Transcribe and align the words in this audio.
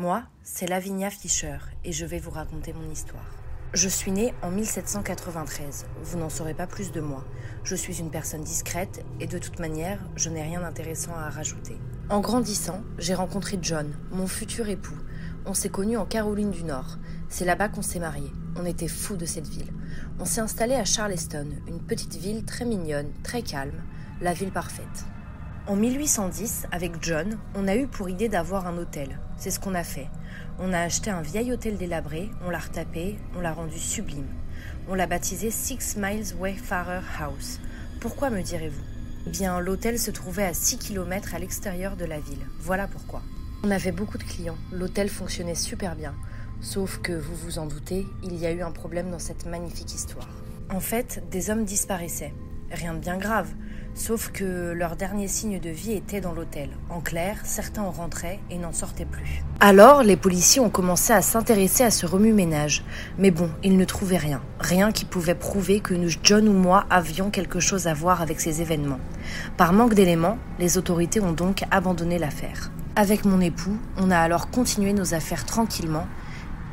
Moi, 0.00 0.24
c'est 0.42 0.66
Lavinia 0.66 1.08
Fischer 1.08 1.58
et 1.84 1.92
je 1.92 2.04
vais 2.04 2.18
vous 2.18 2.32
raconter 2.32 2.72
mon 2.72 2.90
histoire. 2.90 3.30
Je 3.74 3.88
suis 3.88 4.10
née 4.10 4.34
en 4.42 4.50
1793. 4.50 5.86
Vous 6.02 6.18
n'en 6.18 6.30
saurez 6.30 6.52
pas 6.52 6.66
plus 6.66 6.90
de 6.90 7.00
moi. 7.00 7.24
Je 7.62 7.76
suis 7.76 8.00
une 8.00 8.10
personne 8.10 8.42
discrète 8.42 9.04
et 9.20 9.28
de 9.28 9.38
toute 9.38 9.60
manière, 9.60 10.00
je 10.16 10.30
n'ai 10.30 10.42
rien 10.42 10.62
d'intéressant 10.62 11.14
à 11.14 11.30
rajouter. 11.30 11.76
En 12.08 12.18
grandissant, 12.18 12.82
j'ai 12.98 13.14
rencontré 13.14 13.56
John, 13.62 13.96
mon 14.10 14.26
futur 14.26 14.68
époux. 14.68 14.98
On 15.46 15.54
s'est 15.54 15.68
connus 15.68 15.96
en 15.96 16.06
Caroline 16.06 16.50
du 16.50 16.64
Nord. 16.64 16.98
C'est 17.28 17.44
là-bas 17.44 17.68
qu'on 17.68 17.82
s'est 17.82 18.00
mariés. 18.00 18.32
On 18.56 18.66
était 18.66 18.88
fous 18.88 19.16
de 19.16 19.26
cette 19.26 19.46
ville. 19.46 19.72
On 20.18 20.24
s'est 20.24 20.40
installé 20.40 20.74
à 20.74 20.84
Charleston, 20.84 21.46
une 21.68 21.80
petite 21.80 22.16
ville 22.16 22.44
très 22.44 22.64
mignonne, 22.64 23.12
très 23.22 23.42
calme, 23.42 23.84
la 24.20 24.32
ville 24.32 24.50
parfaite. 24.50 25.06
En 25.66 25.76
1810, 25.76 26.66
avec 26.72 27.02
John, 27.02 27.38
on 27.54 27.66
a 27.68 27.74
eu 27.74 27.86
pour 27.86 28.10
idée 28.10 28.28
d'avoir 28.28 28.66
un 28.66 28.76
hôtel. 28.76 29.18
C'est 29.38 29.50
ce 29.50 29.58
qu'on 29.58 29.74
a 29.74 29.82
fait. 29.82 30.08
On 30.58 30.74
a 30.74 30.80
acheté 30.80 31.08
un 31.08 31.22
vieil 31.22 31.52
hôtel 31.52 31.78
délabré, 31.78 32.28
on 32.44 32.50
l'a 32.50 32.58
retapé, 32.58 33.16
on 33.34 33.40
l'a 33.40 33.54
rendu 33.54 33.78
sublime. 33.78 34.28
On 34.88 34.94
l'a 34.94 35.06
baptisé 35.06 35.50
Six 35.50 35.96
Miles 35.96 36.34
Wayfarer 36.38 37.00
House. 37.18 37.60
Pourquoi 37.98 38.28
me 38.28 38.42
direz-vous? 38.42 38.82
Eh 39.26 39.30
bien, 39.30 39.58
l'hôtel 39.58 39.98
se 39.98 40.10
trouvait 40.10 40.44
à 40.44 40.52
6 40.52 40.76
km 40.76 41.34
à 41.34 41.38
l'extérieur 41.38 41.96
de 41.96 42.04
la 42.04 42.20
ville. 42.20 42.46
Voilà 42.60 42.86
pourquoi. 42.86 43.22
On 43.62 43.70
avait 43.70 43.90
beaucoup 43.90 44.18
de 44.18 44.24
clients. 44.24 44.58
L'hôtel 44.70 45.08
fonctionnait 45.08 45.54
super 45.54 45.96
bien. 45.96 46.14
Sauf 46.60 46.98
que, 46.98 47.12
vous 47.12 47.34
vous 47.36 47.58
en 47.58 47.64
doutez, 47.64 48.06
il 48.22 48.36
y 48.36 48.44
a 48.44 48.52
eu 48.52 48.60
un 48.60 48.70
problème 48.70 49.10
dans 49.10 49.18
cette 49.18 49.46
magnifique 49.46 49.94
histoire. 49.94 50.28
En 50.68 50.80
fait, 50.80 51.24
des 51.30 51.48
hommes 51.48 51.64
disparaissaient. 51.64 52.34
Rien 52.70 52.92
de 52.92 52.98
bien 52.98 53.16
grave. 53.16 53.48
Sauf 53.96 54.32
que 54.32 54.72
leur 54.72 54.96
dernier 54.96 55.28
signe 55.28 55.60
de 55.60 55.70
vie 55.70 55.92
était 55.92 56.20
dans 56.20 56.32
l'hôtel. 56.32 56.70
En 56.90 57.00
clair, 57.00 57.38
certains 57.44 57.82
en 57.82 57.92
rentraient 57.92 58.40
et 58.50 58.58
n'en 58.58 58.72
sortaient 58.72 59.04
plus. 59.04 59.44
Alors, 59.60 60.02
les 60.02 60.16
policiers 60.16 60.60
ont 60.60 60.68
commencé 60.68 61.12
à 61.12 61.22
s'intéresser 61.22 61.84
à 61.84 61.92
ce 61.92 62.04
remue-ménage. 62.04 62.84
Mais 63.18 63.30
bon, 63.30 63.48
ils 63.62 63.76
ne 63.76 63.84
trouvaient 63.84 64.16
rien. 64.16 64.42
Rien 64.58 64.90
qui 64.90 65.04
pouvait 65.04 65.36
prouver 65.36 65.78
que 65.78 65.94
nous, 65.94 66.10
John 66.24 66.48
ou 66.48 66.52
moi, 66.52 66.86
avions 66.90 67.30
quelque 67.30 67.60
chose 67.60 67.86
à 67.86 67.94
voir 67.94 68.20
avec 68.20 68.40
ces 68.40 68.60
événements. 68.60 68.98
Par 69.56 69.72
manque 69.72 69.94
d'éléments, 69.94 70.38
les 70.58 70.76
autorités 70.76 71.20
ont 71.20 71.32
donc 71.32 71.62
abandonné 71.70 72.18
l'affaire. 72.18 72.72
Avec 72.96 73.24
mon 73.24 73.40
époux, 73.40 73.76
on 73.96 74.10
a 74.10 74.18
alors 74.18 74.50
continué 74.50 74.92
nos 74.92 75.14
affaires 75.14 75.44
tranquillement 75.44 76.08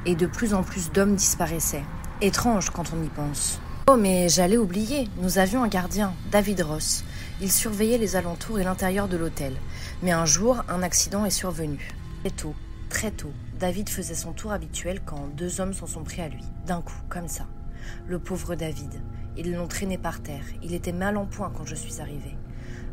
et 0.07 0.15
de 0.15 0.25
plus 0.25 0.55
en 0.55 0.63
plus 0.63 0.91
d'hommes 0.91 1.15
disparaissaient. 1.15 1.85
Étrange 2.21 2.71
quand 2.71 2.93
on 2.95 3.03
y 3.03 3.09
pense. 3.09 3.61
Oh 3.93 3.97
mais 3.97 4.29
j'allais 4.29 4.55
oublier, 4.55 5.09
nous 5.17 5.37
avions 5.37 5.63
un 5.63 5.67
gardien, 5.67 6.13
David 6.31 6.61
Ross. 6.61 7.03
Il 7.41 7.51
surveillait 7.51 7.97
les 7.97 8.15
alentours 8.15 8.57
et 8.57 8.63
l'intérieur 8.63 9.09
de 9.09 9.17
l'hôtel. 9.17 9.51
Mais 10.01 10.11
un 10.11 10.23
jour, 10.23 10.63
un 10.69 10.81
accident 10.81 11.25
est 11.25 11.29
survenu. 11.29 11.91
Très 12.21 12.29
tôt, 12.29 12.55
très 12.87 13.11
tôt, 13.11 13.33
David 13.59 13.89
faisait 13.89 14.15
son 14.15 14.31
tour 14.31 14.53
habituel 14.53 15.01
quand 15.05 15.27
deux 15.35 15.59
hommes 15.59 15.73
s'en 15.73 15.87
sont 15.87 16.05
pris 16.05 16.21
à 16.21 16.29
lui. 16.29 16.45
D'un 16.65 16.81
coup, 16.81 16.95
comme 17.09 17.27
ça. 17.27 17.47
Le 18.07 18.17
pauvre 18.17 18.55
David. 18.55 19.01
Ils 19.35 19.51
l'ont 19.51 19.67
traîné 19.67 19.97
par 19.97 20.21
terre. 20.21 20.45
Il 20.63 20.73
était 20.73 20.93
mal 20.93 21.17
en 21.17 21.25
point 21.25 21.51
quand 21.53 21.65
je 21.65 21.75
suis 21.75 21.99
arrivée. 21.99 22.37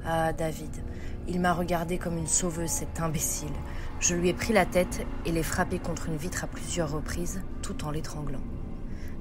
Ah, 0.05 0.33
David. 0.33 0.83
Il 1.29 1.39
m'a 1.39 1.53
regardé 1.53 1.99
comme 1.99 2.19
une 2.19 2.27
sauveuse, 2.27 2.71
cet 2.71 3.01
imbécile. 3.01 3.55
Je 4.01 4.17
lui 4.17 4.31
ai 4.31 4.35
pris 4.35 4.53
la 4.53 4.67
tête 4.67 5.07
et 5.25 5.31
l'ai 5.31 5.45
frappé 5.45 5.79
contre 5.79 6.09
une 6.09 6.17
vitre 6.17 6.43
à 6.43 6.49
plusieurs 6.49 6.91
reprises, 6.91 7.41
tout 7.63 7.85
en 7.85 7.93
l'étranglant. 7.93 8.43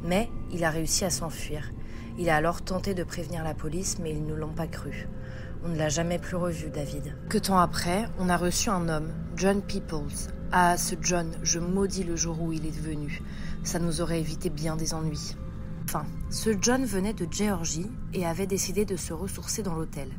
Mais 0.04 0.30
il 0.52 0.64
a 0.64 0.70
réussi 0.70 1.06
à 1.06 1.10
s'enfuir. 1.10 1.72
Il 2.18 2.30
a 2.30 2.36
alors 2.36 2.62
tenté 2.62 2.94
de 2.94 3.04
prévenir 3.04 3.44
la 3.44 3.54
police, 3.54 3.98
mais 4.02 4.12
ils 4.12 4.26
ne 4.26 4.34
l'ont 4.34 4.54
pas 4.54 4.68
cru. 4.68 5.08
On 5.64 5.70
ne 5.70 5.78
l'a 5.78 5.90
jamais 5.90 6.20
plus 6.20 6.36
revu, 6.36 6.70
David. 6.70 7.16
Que 7.30 7.38
temps 7.38 7.60
après, 7.60 8.06
on 8.20 8.30
a 8.30 8.38
reçu 8.38 8.70
un 8.70 8.90
homme, 8.90 9.12
John 9.36 9.62
Peoples. 9.62 10.32
Ah, 10.52 10.78
ce 10.78 10.96
John, 11.02 11.32
je 11.44 11.60
maudis 11.60 12.04
le 12.04 12.16
jour 12.16 12.42
où 12.42 12.54
il 12.54 12.66
est 12.66 12.80
venu. 12.80 13.22
Ça 13.64 13.80
nous 13.80 14.02
aurait 14.02 14.20
évité 14.20 14.50
bien 14.50 14.76
des 14.76 14.94
ennuis. 14.94 15.36
Enfin, 15.84 16.06
ce 16.30 16.50
John 16.62 16.84
venait 16.86 17.14
de 17.14 17.28
Géorgie 17.32 17.90
et 18.14 18.26
avait 18.26 18.48
décidé 18.48 18.84
de 18.84 18.98
se 18.98 19.14
ressourcer 19.14 19.64
dans 19.64 19.74
l'hôtel. 19.74 20.10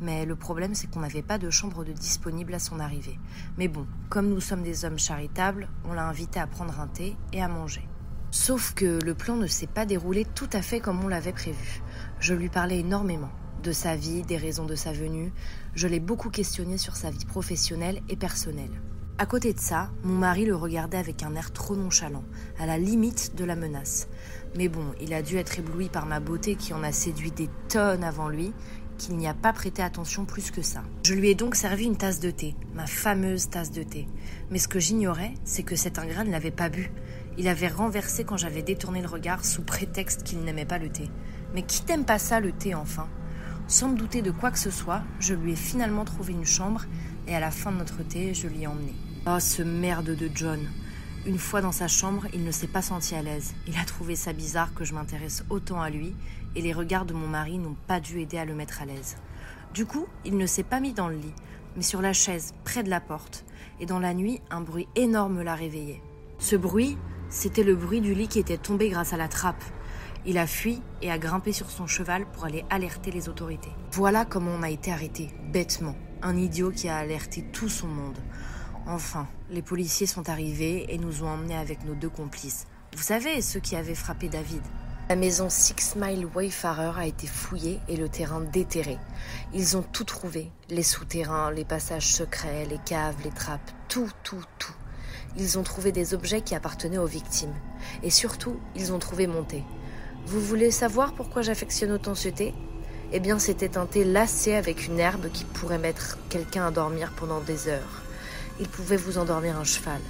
Mais 0.00 0.24
le 0.24 0.34
problème, 0.34 0.74
c'est 0.74 0.90
qu'on 0.90 1.00
n'avait 1.00 1.20
pas 1.20 1.36
de 1.36 1.50
chambre 1.50 1.84
de 1.84 1.92
disponible 1.92 2.54
à 2.54 2.58
son 2.58 2.80
arrivée. 2.80 3.18
Mais 3.58 3.68
bon, 3.68 3.86
comme 4.08 4.30
nous 4.30 4.40
sommes 4.40 4.62
des 4.62 4.84
hommes 4.84 4.98
charitables, 4.98 5.68
on 5.84 5.92
l'a 5.92 6.08
invité 6.08 6.40
à 6.40 6.46
prendre 6.46 6.80
un 6.80 6.86
thé 6.86 7.16
et 7.32 7.42
à 7.42 7.48
manger. 7.48 7.86
Sauf 8.32 8.74
que 8.74 8.98
le 9.04 9.14
plan 9.14 9.34
ne 9.34 9.48
s'est 9.48 9.66
pas 9.66 9.86
déroulé 9.86 10.24
tout 10.24 10.48
à 10.52 10.62
fait 10.62 10.78
comme 10.78 11.04
on 11.04 11.08
l'avait 11.08 11.32
prévu. 11.32 11.82
Je 12.20 12.32
lui 12.32 12.48
parlais 12.48 12.78
énormément 12.78 13.30
de 13.64 13.72
sa 13.72 13.96
vie, 13.96 14.22
des 14.22 14.36
raisons 14.36 14.66
de 14.66 14.76
sa 14.76 14.92
venue. 14.92 15.32
Je 15.74 15.88
l'ai 15.88 16.00
beaucoup 16.00 16.30
questionné 16.30 16.78
sur 16.78 16.96
sa 16.96 17.10
vie 17.10 17.24
professionnelle 17.24 18.00
et 18.08 18.16
personnelle. 18.16 18.80
À 19.18 19.26
côté 19.26 19.52
de 19.52 19.58
ça, 19.58 19.90
mon 20.04 20.14
mari 20.14 20.46
le 20.46 20.54
regardait 20.54 20.96
avec 20.96 21.22
un 21.24 21.34
air 21.34 21.52
trop 21.52 21.76
nonchalant, 21.76 22.24
à 22.58 22.66
la 22.66 22.78
limite 22.78 23.34
de 23.36 23.44
la 23.44 23.56
menace. 23.56 24.08
Mais 24.56 24.68
bon, 24.68 24.84
il 25.00 25.12
a 25.12 25.22
dû 25.22 25.36
être 25.36 25.58
ébloui 25.58 25.88
par 25.88 26.06
ma 26.06 26.20
beauté 26.20 26.54
qui 26.54 26.72
en 26.72 26.82
a 26.82 26.92
séduit 26.92 27.32
des 27.32 27.50
tonnes 27.68 28.04
avant 28.04 28.28
lui, 28.28 28.54
qu'il 28.96 29.16
n'y 29.16 29.28
a 29.28 29.34
pas 29.34 29.52
prêté 29.52 29.82
attention 29.82 30.24
plus 30.24 30.50
que 30.50 30.62
ça. 30.62 30.82
Je 31.04 31.14
lui 31.14 31.30
ai 31.30 31.34
donc 31.34 31.56
servi 31.56 31.84
une 31.84 31.96
tasse 31.96 32.20
de 32.20 32.30
thé, 32.30 32.54
ma 32.74 32.86
fameuse 32.86 33.50
tasse 33.50 33.72
de 33.72 33.82
thé. 33.82 34.08
Mais 34.50 34.58
ce 34.58 34.68
que 34.68 34.78
j'ignorais, 34.78 35.34
c'est 35.44 35.64
que 35.64 35.76
cet 35.76 35.98
ingrat 35.98 36.24
ne 36.24 36.30
l'avait 36.30 36.50
pas 36.50 36.68
bu. 36.68 36.90
Il 37.38 37.48
avait 37.48 37.68
renversé 37.68 38.24
quand 38.24 38.36
j'avais 38.36 38.62
détourné 38.62 39.00
le 39.00 39.08
regard 39.08 39.44
sous 39.44 39.62
prétexte 39.62 40.22
qu'il 40.22 40.40
n'aimait 40.40 40.64
pas 40.64 40.78
le 40.78 40.90
thé. 40.90 41.10
Mais 41.54 41.62
qui 41.62 41.82
t'aime 41.82 42.04
pas 42.04 42.18
ça, 42.18 42.40
le 42.40 42.52
thé, 42.52 42.74
enfin? 42.74 43.08
Sans 43.66 43.88
me 43.88 43.96
douter 43.96 44.20
de 44.20 44.30
quoi 44.30 44.50
que 44.50 44.58
ce 44.58 44.70
soit, 44.70 45.02
je 45.20 45.34
lui 45.34 45.52
ai 45.52 45.56
finalement 45.56 46.04
trouvé 46.04 46.32
une 46.32 46.44
chambre 46.44 46.86
et 47.26 47.34
à 47.34 47.40
la 47.40 47.50
fin 47.50 47.70
de 47.70 47.76
notre 47.76 48.02
thé, 48.02 48.34
je 48.34 48.48
l'y 48.48 48.64
ai 48.64 48.66
emmené. 48.66 48.94
Oh, 49.26 49.38
ce 49.38 49.62
merde 49.62 50.16
de 50.16 50.30
John 50.34 50.60
Une 51.24 51.38
fois 51.38 51.60
dans 51.60 51.72
sa 51.72 51.86
chambre, 51.86 52.26
il 52.34 52.42
ne 52.44 52.50
s'est 52.50 52.66
pas 52.66 52.82
senti 52.82 53.14
à 53.14 53.22
l'aise. 53.22 53.54
Il 53.68 53.78
a 53.78 53.84
trouvé 53.84 54.16
ça 54.16 54.32
bizarre 54.32 54.74
que 54.74 54.84
je 54.84 54.94
m'intéresse 54.94 55.44
autant 55.50 55.80
à 55.80 55.90
lui 55.90 56.14
et 56.56 56.62
les 56.62 56.72
regards 56.72 57.04
de 57.04 57.14
mon 57.14 57.28
mari 57.28 57.58
n'ont 57.58 57.76
pas 57.86 58.00
dû 58.00 58.20
aider 58.20 58.38
à 58.38 58.44
le 58.44 58.54
mettre 58.54 58.82
à 58.82 58.86
l'aise. 58.86 59.16
Du 59.72 59.86
coup, 59.86 60.06
il 60.24 60.36
ne 60.36 60.46
s'est 60.46 60.64
pas 60.64 60.80
mis 60.80 60.92
dans 60.92 61.08
le 61.08 61.16
lit, 61.16 61.34
mais 61.76 61.82
sur 61.82 62.02
la 62.02 62.12
chaise 62.12 62.54
près 62.64 62.82
de 62.82 62.90
la 62.90 63.00
porte, 63.00 63.44
et 63.78 63.86
dans 63.86 64.00
la 64.00 64.14
nuit, 64.14 64.40
un 64.50 64.60
bruit 64.60 64.88
énorme 64.96 65.42
l'a 65.42 65.54
réveillé. 65.54 66.02
Ce 66.38 66.56
bruit, 66.56 66.98
c'était 67.30 67.62
le 67.62 67.76
bruit 67.76 68.00
du 68.00 68.12
lit 68.12 68.28
qui 68.28 68.40
était 68.40 68.58
tombé 68.58 68.90
grâce 68.90 69.12
à 69.12 69.16
la 69.16 69.28
trappe. 69.28 69.62
Il 70.26 70.36
a 70.36 70.46
fui 70.46 70.82
et 71.00 71.10
a 71.10 71.18
grimpé 71.18 71.52
sur 71.52 71.70
son 71.70 71.86
cheval 71.86 72.26
pour 72.32 72.44
aller 72.44 72.64
alerter 72.68 73.10
les 73.10 73.28
autorités. 73.28 73.70
Voilà 73.92 74.24
comment 74.24 74.50
on 74.50 74.62
a 74.62 74.68
été 74.68 74.92
arrêté, 74.92 75.30
bêtement. 75.50 75.96
Un 76.22 76.36
idiot 76.36 76.70
qui 76.70 76.88
a 76.88 76.98
alerté 76.98 77.42
tout 77.52 77.70
son 77.70 77.86
monde. 77.86 78.18
Enfin, 78.86 79.28
les 79.50 79.62
policiers 79.62 80.06
sont 80.06 80.28
arrivés 80.28 80.92
et 80.92 80.98
nous 80.98 81.22
ont 81.22 81.28
emmenés 81.28 81.56
avec 81.56 81.84
nos 81.84 81.94
deux 81.94 82.10
complices. 82.10 82.66
Vous 82.94 83.02
savez, 83.02 83.40
ceux 83.40 83.60
qui 83.60 83.76
avaient 83.76 83.94
frappé 83.94 84.28
David. 84.28 84.62
La 85.08 85.16
maison 85.16 85.48
Six 85.48 85.96
Mile 85.96 86.26
Wayfarer 86.26 86.92
a 86.96 87.06
été 87.06 87.26
fouillée 87.26 87.80
et 87.88 87.96
le 87.96 88.08
terrain 88.08 88.40
déterré. 88.40 88.98
Ils 89.54 89.76
ont 89.76 89.82
tout 89.82 90.04
trouvé. 90.04 90.50
Les 90.68 90.82
souterrains, 90.82 91.50
les 91.50 91.64
passages 91.64 92.12
secrets, 92.12 92.66
les 92.66 92.78
caves, 92.84 93.16
les 93.24 93.30
trappes, 93.30 93.70
tout, 93.88 94.10
tout, 94.22 94.44
tout 94.58 94.74
ils 95.36 95.58
ont 95.58 95.62
trouvé 95.62 95.92
des 95.92 96.14
objets 96.14 96.40
qui 96.40 96.54
appartenaient 96.54 96.98
aux 96.98 97.06
victimes. 97.06 97.54
Et 98.02 98.10
surtout, 98.10 98.56
ils 98.76 98.92
ont 98.92 98.98
trouvé 98.98 99.26
mon 99.26 99.42
thé. 99.42 99.62
Vous 100.26 100.40
voulez 100.40 100.70
savoir 100.70 101.14
pourquoi 101.14 101.42
j'affectionne 101.42 101.92
autant 101.92 102.14
ce 102.14 102.28
thé? 102.28 102.54
Eh 103.12 103.20
bien, 103.20 103.38
c'était 103.38 103.76
un 103.76 103.86
thé 103.86 104.04
lacé 104.04 104.54
avec 104.54 104.86
une 104.86 105.00
herbe 105.00 105.30
qui 105.32 105.44
pourrait 105.44 105.78
mettre 105.78 106.18
quelqu'un 106.28 106.66
à 106.66 106.70
dormir 106.70 107.12
pendant 107.16 107.40
des 107.40 107.68
heures. 107.68 108.02
Il 108.60 108.68
pouvait 108.68 108.96
vous 108.96 109.18
endormir 109.18 109.56
un 109.58 109.64
cheval. 109.64 110.00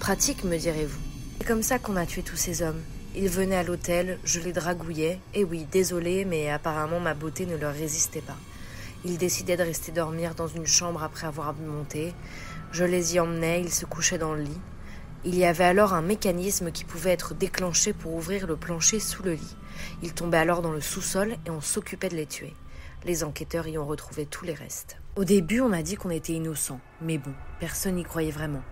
Pratique, 0.00 0.44
me 0.44 0.56
direz-vous. 0.56 0.98
C'est 1.38 1.46
comme 1.46 1.62
ça 1.62 1.78
qu'on 1.78 1.96
a 1.96 2.06
tué 2.06 2.22
tous 2.22 2.36
ces 2.36 2.62
hommes. 2.62 2.80
Ils 3.14 3.28
venaient 3.28 3.56
à 3.56 3.62
l'hôtel, 3.62 4.18
je 4.24 4.40
les 4.40 4.52
dragouillais, 4.52 5.18
et 5.34 5.44
oui, 5.44 5.66
désolé, 5.70 6.24
mais 6.24 6.50
apparemment 6.50 7.00
ma 7.00 7.14
beauté 7.14 7.46
ne 7.46 7.56
leur 7.56 7.74
résistait 7.74 8.20
pas. 8.20 8.36
Ils 9.04 9.18
décidaient 9.18 9.56
de 9.56 9.62
rester 9.62 9.92
dormir 9.92 10.34
dans 10.34 10.48
une 10.48 10.66
chambre 10.66 11.02
après 11.02 11.26
avoir 11.26 11.54
monté. 11.54 12.12
Je 12.70 12.84
les 12.84 13.14
y 13.14 13.20
emmenais, 13.20 13.62
ils 13.62 13.72
se 13.72 13.86
couchaient 13.86 14.18
dans 14.18 14.34
le 14.34 14.42
lit. 14.42 14.60
Il 15.24 15.34
y 15.34 15.44
avait 15.44 15.64
alors 15.64 15.94
un 15.94 16.02
mécanisme 16.02 16.70
qui 16.70 16.84
pouvait 16.84 17.12
être 17.12 17.34
déclenché 17.34 17.92
pour 17.92 18.14
ouvrir 18.14 18.46
le 18.46 18.56
plancher 18.56 19.00
sous 19.00 19.22
le 19.22 19.32
lit. 19.32 19.56
Ils 20.02 20.12
tombaient 20.12 20.38
alors 20.38 20.60
dans 20.62 20.70
le 20.70 20.80
sous-sol 20.80 21.36
et 21.46 21.50
on 21.50 21.60
s'occupait 21.60 22.10
de 22.10 22.16
les 22.16 22.26
tuer. 22.26 22.54
Les 23.04 23.24
enquêteurs 23.24 23.66
y 23.66 23.78
ont 23.78 23.86
retrouvé 23.86 24.26
tous 24.26 24.44
les 24.44 24.54
restes. 24.54 24.98
Au 25.16 25.24
début, 25.24 25.60
on 25.60 25.72
a 25.72 25.82
dit 25.82 25.96
qu'on 25.96 26.10
était 26.10 26.34
innocents, 26.34 26.80
mais 27.00 27.16
bon, 27.16 27.32
personne 27.58 27.94
n'y 27.94 28.04
croyait 28.04 28.30
vraiment. 28.30 28.62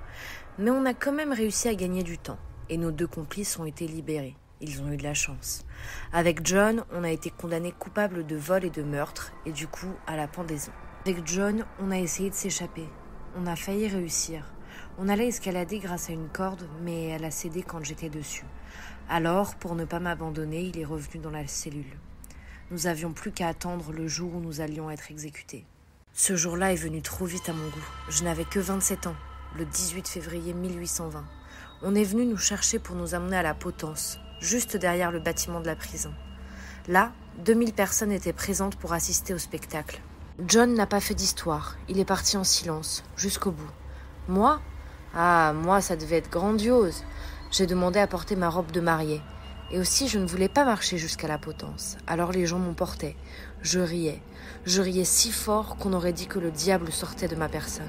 Mais 0.58 0.70
on 0.70 0.84
a 0.84 0.94
quand 0.94 1.12
même 1.12 1.32
réussi 1.32 1.68
à 1.68 1.74
gagner 1.74 2.02
du 2.02 2.18
temps, 2.18 2.38
et 2.68 2.76
nos 2.76 2.92
deux 2.92 3.06
complices 3.06 3.58
ont 3.58 3.64
été 3.64 3.86
libérés. 3.86 4.36
Ils 4.60 4.80
ont 4.82 4.90
eu 4.92 4.96
de 4.96 5.02
la 5.02 5.14
chance. 5.14 5.64
Avec 6.12 6.46
John, 6.46 6.84
on 6.92 7.02
a 7.02 7.10
été 7.10 7.30
condamné 7.30 7.72
coupable 7.72 8.26
de 8.26 8.36
vol 8.36 8.64
et 8.64 8.70
de 8.70 8.82
meurtre, 8.82 9.32
et 9.46 9.52
du 9.52 9.66
coup 9.66 9.92
à 10.06 10.16
la 10.16 10.28
pendaison. 10.28 10.72
Avec 11.04 11.26
John, 11.26 11.64
on 11.80 11.90
a 11.90 11.98
essayé 11.98 12.30
de 12.30 12.34
s'échapper, 12.34 12.88
on 13.36 13.46
a 13.46 13.56
failli 13.56 13.86
réussir. 13.86 14.44
On 14.98 15.08
allait 15.08 15.28
escalader 15.28 15.78
grâce 15.78 16.08
à 16.08 16.14
une 16.14 16.28
corde, 16.28 16.66
mais 16.82 17.08
elle 17.08 17.24
a 17.24 17.30
cédé 17.30 17.62
quand 17.62 17.84
j'étais 17.84 18.08
dessus. 18.08 18.46
Alors, 19.08 19.54
pour 19.56 19.74
ne 19.74 19.84
pas 19.84 20.00
m'abandonner, 20.00 20.62
il 20.62 20.78
est 20.78 20.84
revenu 20.84 21.20
dans 21.20 21.30
la 21.30 21.46
cellule. 21.46 21.98
Nous 22.70 22.86
avions 22.86 23.12
plus 23.12 23.30
qu'à 23.30 23.48
attendre 23.48 23.92
le 23.92 24.08
jour 24.08 24.34
où 24.34 24.40
nous 24.40 24.60
allions 24.60 24.90
être 24.90 25.10
exécutés. 25.10 25.66
Ce 26.12 26.34
jour-là 26.34 26.72
est 26.72 26.76
venu 26.76 27.02
trop 27.02 27.26
vite 27.26 27.48
à 27.48 27.52
mon 27.52 27.68
goût. 27.68 27.88
Je 28.08 28.24
n'avais 28.24 28.44
que 28.44 28.58
27 28.58 29.06
ans. 29.06 29.16
le 29.56 29.64
18 29.64 30.08
février 30.08 30.52
1820. 30.52 31.24
On 31.82 31.94
est 31.94 32.04
venu 32.04 32.26
nous 32.26 32.36
chercher 32.36 32.78
pour 32.78 32.94
nous 32.94 33.14
amener 33.14 33.36
à 33.36 33.42
la 33.42 33.54
potence, 33.54 34.18
juste 34.40 34.76
derrière 34.76 35.12
le 35.12 35.20
bâtiment 35.20 35.60
de 35.60 35.66
la 35.66 35.76
prison. 35.76 36.12
Là, 36.88 37.12
2000 37.44 37.72
personnes 37.72 38.12
étaient 38.12 38.34
présentes 38.34 38.76
pour 38.76 38.92
assister 38.92 39.32
au 39.32 39.38
spectacle. 39.38 40.00
John 40.44 40.74
n'a 40.74 40.86
pas 40.86 41.00
fait 41.00 41.14
d'histoire, 41.14 41.76
il 41.88 41.98
est 41.98 42.04
parti 42.04 42.36
en 42.36 42.44
silence, 42.44 43.02
jusqu'au 43.16 43.52
bout. 43.52 43.70
Moi? 44.28 44.60
Ah, 45.14 45.54
moi, 45.54 45.80
ça 45.80 45.96
devait 45.96 46.18
être 46.18 46.30
grandiose. 46.30 47.04
J'ai 47.50 47.66
demandé 47.66 48.00
à 48.00 48.06
porter 48.06 48.36
ma 48.36 48.50
robe 48.50 48.70
de 48.70 48.82
mariée. 48.82 49.22
Et 49.70 49.78
aussi, 49.78 50.08
je 50.08 50.18
ne 50.18 50.26
voulais 50.26 50.50
pas 50.50 50.66
marcher 50.66 50.98
jusqu'à 50.98 51.26
la 51.26 51.38
potence. 51.38 51.96
Alors 52.06 52.32
les 52.32 52.44
gens 52.44 52.58
m'emportaient. 52.58 53.16
Je 53.62 53.80
riais. 53.80 54.20
Je 54.66 54.82
riais 54.82 55.06
si 55.06 55.32
fort 55.32 55.78
qu'on 55.78 55.94
aurait 55.94 56.12
dit 56.12 56.26
que 56.26 56.38
le 56.38 56.50
diable 56.50 56.92
sortait 56.92 57.28
de 57.28 57.36
ma 57.36 57.48
personne. 57.48 57.86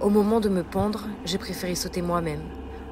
Au 0.00 0.08
moment 0.08 0.40
de 0.40 0.48
me 0.48 0.62
pendre, 0.62 1.08
j'ai 1.26 1.36
préféré 1.36 1.74
sauter 1.74 2.00
moi-même. 2.00 2.42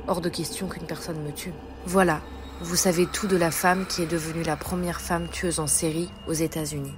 Hors 0.08 0.20
de 0.20 0.28
question 0.28 0.68
qu'une 0.68 0.86
personne 0.86 1.22
me 1.22 1.32
tue. 1.32 1.54
Voilà, 1.86 2.20
vous 2.60 2.76
savez 2.76 3.06
tout 3.06 3.28
de 3.28 3.36
la 3.38 3.50
femme 3.50 3.86
qui 3.86 4.02
est 4.02 4.06
devenue 4.06 4.42
la 4.42 4.56
première 4.56 5.00
femme 5.00 5.28
tueuse 5.28 5.58
en 5.58 5.66
série 5.66 6.10
aux 6.26 6.34
États-Unis. 6.34 6.94